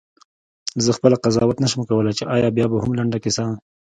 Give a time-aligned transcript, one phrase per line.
[0.83, 3.45] زه خپله قضاوت نه شم کولای چې آیا بیاهم لنډه کیسه.